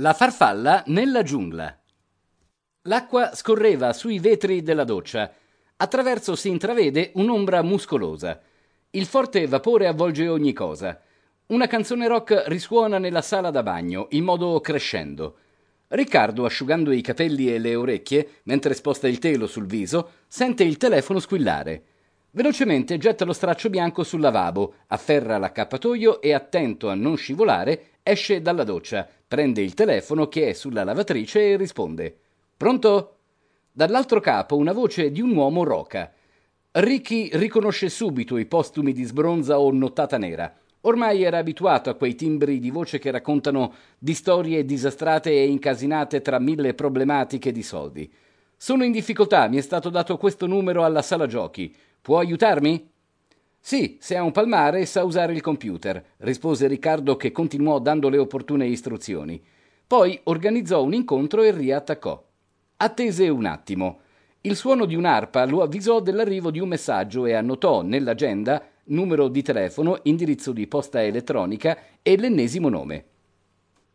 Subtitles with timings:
[0.00, 1.74] La farfalla nella giungla.
[2.82, 5.32] L'acqua scorreva sui vetri della doccia.
[5.74, 8.38] Attraverso si intravede un'ombra muscolosa.
[8.90, 11.00] Il forte vapore avvolge ogni cosa.
[11.46, 15.38] Una canzone rock risuona nella sala da bagno, in modo crescendo.
[15.88, 20.76] Riccardo, asciugando i capelli e le orecchie, mentre sposta il telo sul viso, sente il
[20.76, 21.84] telefono squillare.
[22.32, 28.40] Velocemente getta lo straccio bianco sul lavabo, afferra l'accappatoio e, attento a non scivolare, esce
[28.40, 32.16] dalla doccia, prende il telefono che è sulla lavatrice e risponde.
[32.56, 33.16] Pronto?
[33.72, 36.12] Dall'altro capo una voce di un uomo roca.
[36.70, 40.54] Ricky riconosce subito i postumi di sbronza o nottata nera.
[40.82, 46.22] Ormai era abituato a quei timbri di voce che raccontano di storie disastrate e incasinate
[46.22, 48.10] tra mille problematiche di soldi.
[48.56, 51.74] Sono in difficoltà, mi è stato dato questo numero alla sala giochi.
[52.00, 52.88] Può aiutarmi?
[53.66, 58.16] Sì, se ha un palmare sa usare il computer, rispose Riccardo che continuò dando le
[58.16, 59.42] opportune istruzioni.
[59.84, 62.24] Poi organizzò un incontro e riattaccò.
[62.76, 63.98] Attese un attimo.
[64.42, 69.42] Il suono di un'arpa lo avvisò dell'arrivo di un messaggio e annotò nell'agenda numero di
[69.42, 73.04] telefono, indirizzo di posta elettronica e l'ennesimo nome.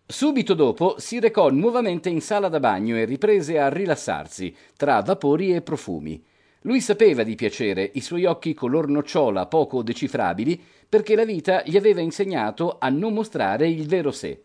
[0.05, 5.55] Subito dopo si recò nuovamente in sala da bagno e riprese a rilassarsi tra vapori
[5.55, 6.21] e profumi.
[6.61, 11.75] Lui sapeva di piacere, i suoi occhi color nocciola poco decifrabili, perché la vita gli
[11.75, 14.43] aveva insegnato a non mostrare il vero sé.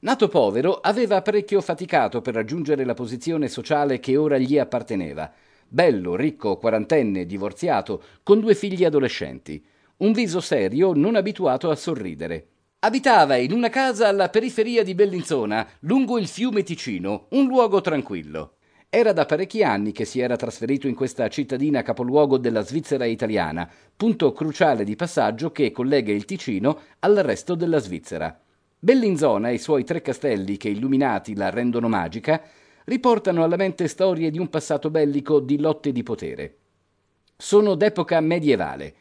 [0.00, 5.32] Nato povero, aveva parecchio faticato per raggiungere la posizione sociale che ora gli apparteneva.
[5.66, 9.64] Bello, ricco, quarantenne, divorziato, con due figli adolescenti.
[9.98, 12.46] Un viso serio, non abituato a sorridere.
[12.80, 18.56] Abitava in una casa alla periferia di Bellinzona, lungo il fiume Ticino, un luogo tranquillo.
[18.94, 23.66] Era da parecchi anni che si era trasferito in questa cittadina capoluogo della Svizzera italiana,
[23.96, 28.38] punto cruciale di passaggio che collega il Ticino al resto della Svizzera.
[28.78, 32.42] Bellinzona e i suoi tre castelli che illuminati la rendono magica
[32.84, 36.56] riportano alla mente storie di un passato bellico di lotte di potere.
[37.34, 38.94] Sono d'epoca medievale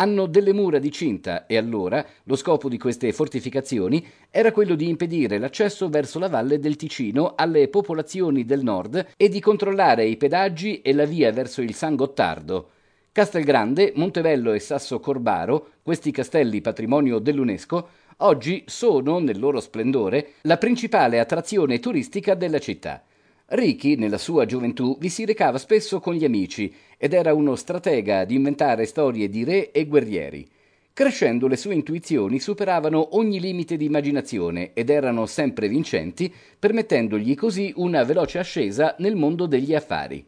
[0.00, 4.88] hanno delle mura di cinta e allora lo scopo di queste fortificazioni era quello di
[4.88, 10.16] impedire l'accesso verso la valle del Ticino alle popolazioni del nord e di controllare i
[10.16, 12.70] pedaggi e la via verso il San Gottardo.
[13.10, 17.88] Castelgrande, Montevello e Sasso Corbaro, questi castelli patrimonio dell'UNESCO,
[18.18, 23.02] oggi sono, nel loro splendore, la principale attrazione turistica della città.
[23.50, 28.26] Ricky, nella sua gioventù, vi si recava spesso con gli amici ed era uno stratega
[28.26, 30.46] di inventare storie di re e guerrieri.
[30.92, 37.72] Crescendo le sue intuizioni superavano ogni limite di immaginazione ed erano sempre vincenti, permettendogli così
[37.76, 40.22] una veloce ascesa nel mondo degli affari.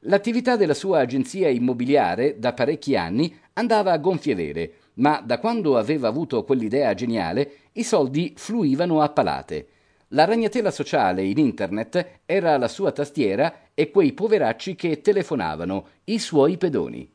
[0.00, 5.78] L'attività della sua agenzia immobiliare da parecchi anni andava a gonfie vele, ma da quando
[5.78, 9.66] aveva avuto quell'idea geniale i soldi fluivano a palate.
[10.12, 16.18] La ragnatela sociale in internet era la sua tastiera e quei poveracci che telefonavano, i
[16.18, 17.08] suoi pedoni.